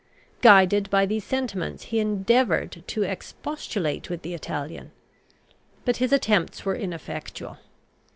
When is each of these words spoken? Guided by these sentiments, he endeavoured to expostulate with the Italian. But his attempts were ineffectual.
Guided 0.41 0.89
by 0.89 1.05
these 1.05 1.23
sentiments, 1.23 1.83
he 1.83 1.99
endeavoured 1.99 2.83
to 2.87 3.03
expostulate 3.03 4.09
with 4.09 4.23
the 4.23 4.33
Italian. 4.33 4.89
But 5.85 5.97
his 5.97 6.11
attempts 6.11 6.65
were 6.65 6.75
ineffectual. 6.75 7.59